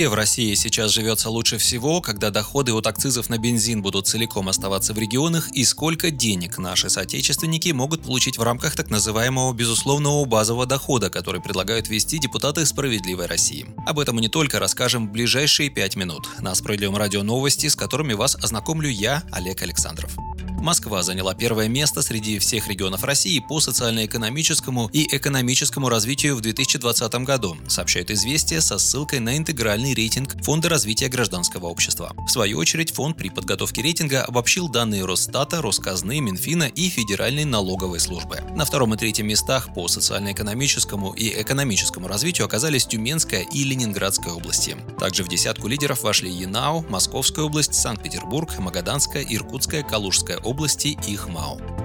Где 0.00 0.08
в 0.08 0.14
России 0.14 0.54
сейчас 0.54 0.92
живется 0.92 1.28
лучше 1.28 1.58
всего, 1.58 2.00
когда 2.00 2.30
доходы 2.30 2.72
от 2.72 2.86
акцизов 2.86 3.28
на 3.28 3.36
бензин 3.36 3.82
будут 3.82 4.06
целиком 4.06 4.48
оставаться 4.48 4.94
в 4.94 4.98
регионах 4.98 5.50
и 5.52 5.62
сколько 5.62 6.10
денег 6.10 6.56
наши 6.56 6.88
соотечественники 6.88 7.68
могут 7.68 8.04
получить 8.04 8.38
в 8.38 8.42
рамках 8.42 8.74
так 8.74 8.88
называемого 8.88 9.52
безусловного 9.52 10.24
базового 10.24 10.64
дохода, 10.64 11.10
который 11.10 11.42
предлагают 11.42 11.88
ввести 11.88 12.18
депутаты 12.18 12.64
«Справедливой 12.64 13.26
России». 13.26 13.66
Об 13.86 13.98
этом 13.98 14.14
мы 14.14 14.22
не 14.22 14.28
только 14.28 14.58
расскажем 14.58 15.06
в 15.06 15.12
ближайшие 15.12 15.68
пять 15.68 15.96
минут. 15.96 16.30
На 16.40 16.54
Справедливом 16.54 16.96
радио 16.96 17.22
новости, 17.22 17.66
с 17.66 17.76
которыми 17.76 18.14
вас 18.14 18.36
ознакомлю 18.36 18.88
я, 18.88 19.22
Олег 19.32 19.60
Александров. 19.60 20.16
Москва 20.60 21.02
заняла 21.02 21.34
первое 21.34 21.68
место 21.68 22.02
среди 22.02 22.38
всех 22.38 22.68
регионов 22.68 23.02
России 23.02 23.38
по 23.38 23.60
социально-экономическому 23.60 24.90
и 24.92 25.16
экономическому 25.16 25.88
развитию 25.88 26.36
в 26.36 26.42
2020 26.42 27.14
году, 27.24 27.56
сообщает 27.66 28.10
«Известия» 28.10 28.60
со 28.60 28.78
ссылкой 28.78 29.20
на 29.20 29.38
интегральный 29.38 29.94
рейтинг 29.94 30.36
Фонда 30.44 30.68
развития 30.68 31.08
гражданского 31.08 31.68
общества. 31.68 32.12
В 32.26 32.28
свою 32.28 32.58
очередь, 32.58 32.92
фонд 32.92 33.16
при 33.16 33.30
подготовке 33.30 33.80
рейтинга 33.80 34.22
обобщил 34.22 34.68
данные 34.68 35.06
Росстата, 35.06 35.62
Росказны, 35.62 36.20
Минфина 36.20 36.64
и 36.64 36.90
Федеральной 36.90 37.46
налоговой 37.46 37.98
службы. 37.98 38.40
На 38.54 38.66
втором 38.66 38.92
и 38.92 38.98
третьем 38.98 39.28
местах 39.28 39.72
по 39.72 39.88
социально-экономическому 39.88 41.14
и 41.14 41.40
экономическому 41.40 42.06
развитию 42.06 42.44
оказались 42.44 42.84
Тюменская 42.84 43.46
и 43.50 43.64
Ленинградская 43.64 44.34
области. 44.34 44.76
Также 44.98 45.24
в 45.24 45.28
десятку 45.28 45.68
лидеров 45.68 46.02
вошли 46.02 46.30
Янау, 46.30 46.84
Московская 46.90 47.46
область, 47.46 47.72
Санкт-Петербург, 47.72 48.58
Магаданская, 48.58 49.24
Иркутская, 49.24 49.82
Калужская 49.82 50.36
область 50.36 50.49
области 50.50 50.98
и 51.06 51.16
ХМАО. 51.16 51.79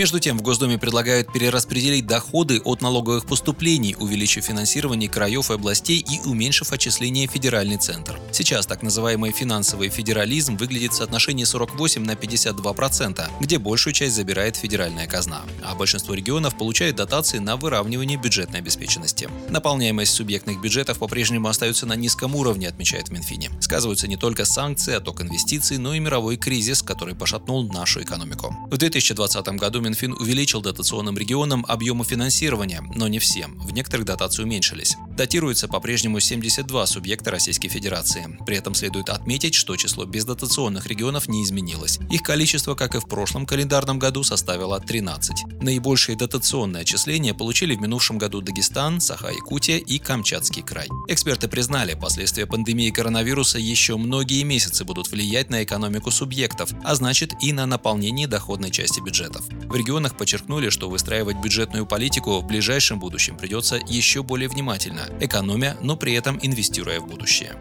Между 0.00 0.18
тем, 0.18 0.38
в 0.38 0.40
Госдуме 0.40 0.78
предлагают 0.78 1.30
перераспределить 1.30 2.06
доходы 2.06 2.62
от 2.64 2.80
налоговых 2.80 3.26
поступлений, 3.26 3.94
увеличив 3.98 4.46
финансирование 4.46 5.10
краев 5.10 5.50
и 5.50 5.52
областей 5.52 5.98
и 5.98 6.26
уменьшив 6.26 6.72
отчисления 6.72 7.28
в 7.28 7.30
федеральный 7.30 7.76
центр. 7.76 8.18
Сейчас 8.32 8.64
так 8.64 8.82
называемый 8.82 9.32
финансовый 9.32 9.90
федерализм 9.90 10.56
выглядит 10.56 10.92
в 10.92 10.96
соотношении 10.96 11.44
48 11.44 12.02
на 12.02 12.12
52%, 12.12 12.72
процента, 12.72 13.28
где 13.40 13.58
большую 13.58 13.92
часть 13.92 14.14
забирает 14.14 14.56
федеральная 14.56 15.06
казна, 15.06 15.42
а 15.62 15.74
большинство 15.74 16.14
регионов 16.14 16.56
получают 16.56 16.96
дотации 16.96 17.36
на 17.36 17.58
выравнивание 17.58 18.16
бюджетной 18.16 18.60
обеспеченности. 18.60 19.28
Наполняемость 19.50 20.14
субъектных 20.14 20.62
бюджетов 20.62 20.98
по-прежнему 20.98 21.46
остается 21.46 21.84
на 21.84 21.94
низком 21.94 22.36
уровне, 22.36 22.68
отмечает 22.68 23.10
в. 23.10 23.50
Сказываются 23.60 24.08
не 24.08 24.16
только 24.16 24.46
санкции, 24.46 24.94
отток 24.94 25.20
инвестиций, 25.20 25.76
но 25.76 25.92
и 25.92 25.98
мировой 25.98 26.38
кризис, 26.38 26.82
который 26.82 27.14
пошатнул 27.14 27.70
нашу 27.70 28.00
экономику. 28.00 28.56
В 28.70 28.78
2020 28.78 29.46
году 29.58 29.89
Минфин 29.90 30.12
увеличил 30.12 30.62
дотационным 30.62 31.18
регионам 31.18 31.66
объемы 31.66 32.04
финансирования, 32.04 32.80
но 32.94 33.08
не 33.08 33.18
всем. 33.18 33.58
В 33.58 33.72
некоторых 33.72 34.06
дотации 34.06 34.44
уменьшились. 34.44 34.96
Датируется 35.20 35.68
по-прежнему 35.68 36.18
72 36.18 36.86
субъекта 36.86 37.30
Российской 37.30 37.68
Федерации. 37.68 38.38
При 38.46 38.56
этом 38.56 38.74
следует 38.74 39.10
отметить, 39.10 39.54
что 39.54 39.76
число 39.76 40.06
бездотационных 40.06 40.86
регионов 40.86 41.28
не 41.28 41.44
изменилось. 41.44 41.98
Их 42.10 42.22
количество, 42.22 42.74
как 42.74 42.94
и 42.94 43.00
в 43.00 43.04
прошлом 43.06 43.44
календарном 43.44 43.98
году, 43.98 44.22
составило 44.22 44.80
13. 44.80 45.60
Наибольшие 45.60 46.16
дотационные 46.16 46.80
отчисления 46.80 47.34
получили 47.34 47.74
в 47.74 47.82
минувшем 47.82 48.16
году 48.16 48.40
Дагестан, 48.40 48.98
Саха-Якутия 48.98 49.76
и 49.76 49.98
Камчатский 49.98 50.62
край. 50.62 50.88
Эксперты 51.06 51.48
признали, 51.48 51.92
последствия 51.92 52.46
пандемии 52.46 52.88
коронавируса 52.88 53.58
еще 53.58 53.98
многие 53.98 54.42
месяцы 54.44 54.86
будут 54.86 55.10
влиять 55.10 55.50
на 55.50 55.62
экономику 55.62 56.10
субъектов, 56.10 56.70
а 56.82 56.94
значит 56.94 57.34
и 57.42 57.52
на 57.52 57.66
наполнение 57.66 58.26
доходной 58.26 58.70
части 58.70 59.00
бюджетов. 59.00 59.46
В 59.66 59.76
регионах 59.76 60.16
подчеркнули, 60.16 60.70
что 60.70 60.88
выстраивать 60.88 61.36
бюджетную 61.36 61.84
политику 61.84 62.40
в 62.40 62.46
ближайшем 62.46 62.98
будущем 62.98 63.36
придется 63.36 63.78
еще 63.86 64.22
более 64.22 64.48
внимательно, 64.48 65.09
экономя, 65.18 65.76
но 65.80 65.96
при 65.96 66.14
этом 66.14 66.38
инвестируя 66.42 67.00
в 67.00 67.06
будущее. 67.06 67.56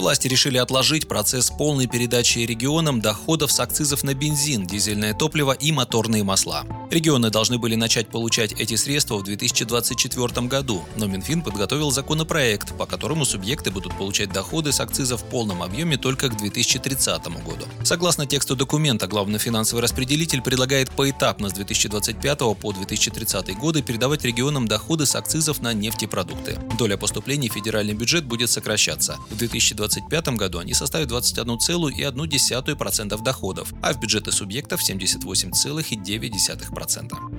Власти 0.00 0.28
решили 0.28 0.56
отложить 0.56 1.08
процесс 1.08 1.50
полной 1.50 1.86
передачи 1.86 2.38
регионам 2.38 3.00
доходов 3.00 3.52
с 3.52 3.60
акцизов 3.60 4.02
на 4.02 4.14
бензин, 4.14 4.66
дизельное 4.66 5.12
топливо 5.12 5.52
и 5.52 5.72
моторные 5.72 6.24
масла. 6.24 6.64
Регионы 6.90 7.30
должны 7.30 7.58
были 7.58 7.76
начать 7.76 8.08
получать 8.08 8.52
эти 8.52 8.74
средства 8.74 9.16
в 9.16 9.22
2024 9.22 10.46
году, 10.46 10.84
но 10.96 11.06
Минфин 11.06 11.42
подготовил 11.42 11.90
законопроект, 11.90 12.76
по 12.76 12.86
которому 12.86 13.24
субъекты 13.24 13.70
будут 13.70 13.96
получать 13.96 14.32
доходы 14.32 14.72
с 14.72 14.80
акцизов 14.80 15.22
в 15.22 15.26
полном 15.26 15.62
объеме 15.62 15.96
только 15.96 16.28
к 16.28 16.36
2030 16.36 17.24
году. 17.44 17.66
Согласно 17.84 18.26
тексту 18.26 18.56
документа, 18.56 19.06
главный 19.06 19.38
финансовый 19.38 19.80
распределитель 19.80 20.42
предлагает 20.42 20.90
поэтапно 20.90 21.48
с 21.48 21.52
2025 21.52 22.38
по 22.60 22.72
2030 22.72 23.56
годы 23.56 23.82
передавать 23.82 24.24
регионам 24.24 24.66
доходы 24.66 25.06
с 25.06 25.14
акцизов 25.14 25.60
на 25.60 25.72
нефтепродукты. 25.72 26.58
Доля 26.78 26.96
поступлений 26.96 27.48
в 27.48 27.52
федеральный 27.52 27.94
бюджет 27.94 28.24
будет 28.24 28.50
сокращаться. 28.50 29.16
В 29.30 29.36
2020 29.36 29.80
2025 29.80 30.36
году 30.36 30.58
они 30.58 30.74
составят 30.74 31.10
21,1% 31.10 33.22
доходов, 33.22 33.72
а 33.82 33.92
в 33.92 34.00
бюджеты 34.00 34.32
субъектов 34.32 34.80
78,9%. 34.88 36.79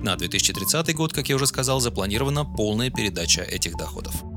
На 0.02 0.16
2030 0.16 0.94
год, 0.94 1.12
как 1.12 1.28
я 1.28 1.36
уже 1.36 1.46
сказал, 1.46 1.80
запланирована 1.80 2.44
полная 2.44 2.90
передача 2.90 3.42
этих 3.42 3.76
доходов. 3.76 4.31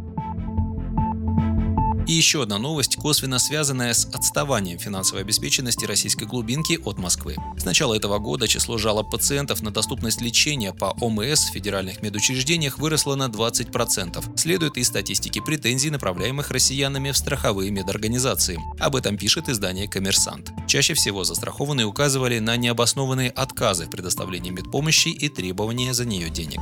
И 2.07 2.13
еще 2.13 2.43
одна 2.43 2.59
новость, 2.59 2.97
косвенно 2.97 3.39
связанная 3.39 3.93
с 3.93 4.05
отставанием 4.05 4.77
финансовой 4.77 5.23
обеспеченности 5.23 5.85
российской 5.85 6.25
глубинки 6.25 6.79
от 6.85 6.99
Москвы. 6.99 7.35
С 7.57 7.65
начала 7.65 7.95
этого 7.95 8.19
года 8.19 8.47
число 8.47 8.77
жалоб 8.77 9.09
пациентов 9.09 9.61
на 9.63 9.71
доступность 9.71 10.21
лечения 10.21 10.71
по 10.71 10.95
ОМС 11.01 11.49
в 11.49 11.53
федеральных 11.53 12.03
медучреждениях 12.03 12.77
выросло 12.77 13.15
на 13.15 13.27
20%. 13.27 14.37
Следует 14.37 14.77
из 14.77 14.87
статистики 14.87 15.39
претензий, 15.39 15.89
направляемых 15.89 16.51
россиянами 16.51 17.11
в 17.11 17.17
страховые 17.17 17.71
медорганизации. 17.71 18.59
Об 18.79 18.95
этом 18.95 19.17
пишет 19.17 19.49
издание 19.49 19.87
«Коммерсант». 19.87 20.51
Чаще 20.67 20.93
всего 20.93 21.23
застрахованные 21.23 21.87
указывали 21.87 22.37
на 22.39 22.55
необоснованные 22.55 23.31
отказы 23.31 23.85
в 23.85 23.89
предоставлении 23.89 24.51
медпомощи 24.51 25.07
и 25.07 25.29
требования 25.29 25.93
за 25.93 26.05
нее 26.05 26.29
денег. 26.29 26.61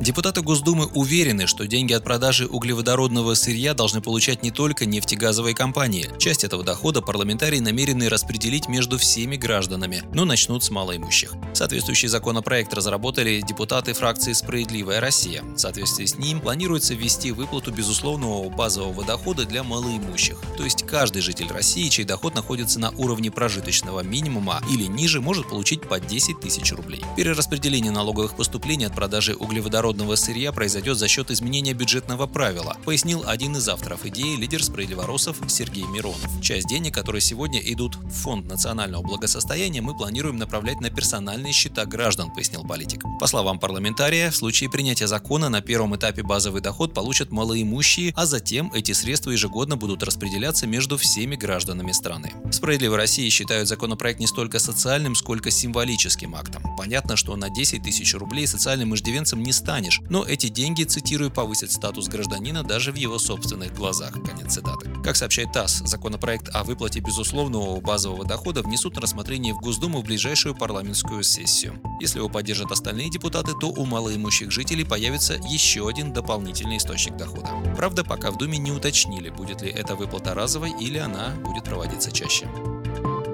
Депутаты 0.00 0.40
Госдумы 0.40 0.86
уверены, 0.86 1.46
что 1.46 1.66
деньги 1.66 1.92
от 1.92 2.04
продажи 2.04 2.46
углеводородного 2.46 3.34
сырья 3.34 3.74
должны 3.74 4.00
получать 4.00 4.42
не 4.42 4.50
только 4.50 4.86
нефтегазовые 4.86 5.54
компании. 5.54 6.08
Часть 6.18 6.42
этого 6.42 6.64
дохода 6.64 7.02
парламентарии 7.02 7.58
намерены 7.58 8.08
распределить 8.08 8.66
между 8.66 8.96
всеми 8.96 9.36
гражданами, 9.36 10.02
но 10.14 10.24
начнут 10.24 10.64
с 10.64 10.70
малоимущих. 10.70 11.34
Соответствующий 11.52 12.08
законопроект 12.08 12.72
разработали 12.72 13.42
депутаты 13.46 13.92
фракции 13.92 14.32
«Справедливая 14.32 15.00
Россия». 15.00 15.42
В 15.42 15.58
соответствии 15.58 16.06
с 16.06 16.16
ним 16.16 16.40
планируется 16.40 16.94
ввести 16.94 17.30
выплату 17.30 17.70
безусловного 17.70 18.48
базового 18.48 19.04
дохода 19.04 19.44
для 19.44 19.62
малоимущих. 19.62 20.38
То 20.56 20.64
есть 20.64 20.86
каждый 20.86 21.20
житель 21.20 21.48
России, 21.48 21.90
чей 21.90 22.06
доход 22.06 22.34
находится 22.34 22.80
на 22.80 22.90
уровне 22.92 23.30
прожиточного 23.30 24.00
минимума 24.00 24.62
или 24.70 24.84
ниже, 24.84 25.20
может 25.20 25.50
получить 25.50 25.82
по 25.82 26.00
10 26.00 26.40
тысяч 26.40 26.72
рублей. 26.72 27.02
Перераспределение 27.18 27.92
налоговых 27.92 28.34
поступлений 28.34 28.86
от 28.86 28.94
продажи 28.94 29.34
углеводородного 29.34 29.89
природного 29.90 30.14
сырья 30.14 30.52
произойдет 30.52 30.98
за 30.98 31.08
счет 31.08 31.32
изменения 31.32 31.72
бюджетного 31.72 32.28
правила, 32.28 32.76
пояснил 32.84 33.24
один 33.26 33.56
из 33.56 33.68
авторов 33.68 34.06
идеи 34.06 34.36
лидер 34.36 34.62
справедливоросов 34.62 35.36
Сергей 35.48 35.82
Миронов. 35.82 36.40
Часть 36.40 36.68
денег, 36.68 36.94
которые 36.94 37.20
сегодня 37.20 37.58
идут 37.58 37.96
в 37.96 38.10
Фонд 38.22 38.46
национального 38.46 39.02
благосостояния, 39.02 39.80
мы 39.80 39.96
планируем 39.96 40.36
направлять 40.36 40.80
на 40.80 40.90
персональные 40.90 41.52
счета 41.52 41.86
граждан, 41.86 42.30
пояснил 42.30 42.64
политик. 42.64 43.02
По 43.18 43.26
словам 43.26 43.58
парламентария, 43.58 44.30
в 44.30 44.36
случае 44.36 44.70
принятия 44.70 45.08
закона 45.08 45.48
на 45.48 45.60
первом 45.60 45.96
этапе 45.96 46.22
базовый 46.22 46.62
доход 46.62 46.94
получат 46.94 47.32
малоимущие, 47.32 48.12
а 48.14 48.26
затем 48.26 48.70
эти 48.72 48.92
средства 48.92 49.32
ежегодно 49.32 49.76
будут 49.76 50.04
распределяться 50.04 50.68
между 50.68 50.98
всеми 50.98 51.34
гражданами 51.34 51.90
страны. 51.90 52.32
«Справедливой 52.52 52.98
России» 52.98 53.28
считают 53.28 53.68
законопроект 53.68 54.20
не 54.20 54.28
столько 54.28 54.60
социальным, 54.60 55.16
сколько 55.16 55.50
символическим 55.50 56.36
актом. 56.36 56.62
Понятно, 56.78 57.16
что 57.16 57.34
на 57.34 57.50
10 57.50 57.82
тысяч 57.82 58.14
рублей 58.14 58.46
социальным 58.46 58.94
иждивенцем 58.94 59.42
не 59.42 59.52
станет 59.52 59.79
станешь, 59.80 60.00
но 60.10 60.24
эти 60.24 60.48
деньги, 60.48 60.84
цитирую, 60.84 61.30
повысят 61.30 61.72
статус 61.72 62.08
гражданина 62.08 62.62
даже 62.62 62.92
в 62.92 62.96
его 62.96 63.18
собственных 63.18 63.74
глазах. 63.74 64.12
Конец 64.12 64.54
цитаты. 64.54 64.90
Как 65.02 65.16
сообщает 65.16 65.52
ТАСС, 65.52 65.82
законопроект 65.86 66.50
о 66.54 66.64
выплате 66.64 67.00
безусловного 67.00 67.80
базового 67.80 68.26
дохода 68.26 68.62
внесут 68.62 68.96
на 68.96 69.00
рассмотрение 69.00 69.54
в 69.54 69.58
Госдуму 69.58 70.02
в 70.02 70.04
ближайшую 70.04 70.54
парламентскую 70.54 71.22
сессию. 71.22 71.80
Если 72.00 72.18
его 72.18 72.28
поддержат 72.28 72.70
остальные 72.70 73.10
депутаты, 73.10 73.52
то 73.58 73.68
у 73.68 73.86
малоимущих 73.86 74.50
жителей 74.50 74.84
появится 74.84 75.34
еще 75.48 75.88
один 75.88 76.12
дополнительный 76.12 76.76
источник 76.76 77.16
дохода. 77.16 77.48
Правда, 77.76 78.04
пока 78.04 78.30
в 78.30 78.36
Думе 78.36 78.58
не 78.58 78.72
уточнили, 78.72 79.30
будет 79.30 79.62
ли 79.62 79.70
эта 79.70 79.94
выплата 79.94 80.34
разовой 80.34 80.72
или 80.78 80.98
она 80.98 81.30
будет 81.42 81.64
проводиться 81.64 82.12
чаще. 82.12 82.46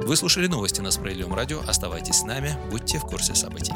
Вы 0.07 0.15
слушали 0.15 0.47
новости 0.47 0.81
на 0.81 0.93
Справедливом 0.93 1.35
радио. 1.35 1.61
Оставайтесь 1.67 2.21
с 2.21 2.23
нами, 2.23 2.57
будьте 2.71 2.99
в 2.99 3.03
курсе 3.03 3.35
событий. 3.35 3.75